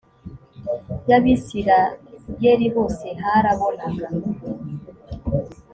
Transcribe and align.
y 1.09 1.11
abisirayeli 1.17 2.67
bose 2.75 3.07
harabonaga 3.21 4.07